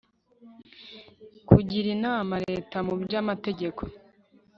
[1.47, 3.81] kugira inama Leta mu by amategeko